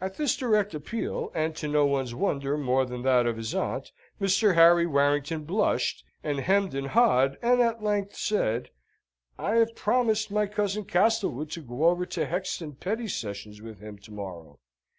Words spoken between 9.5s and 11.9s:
have promised my cousin Castlewood to go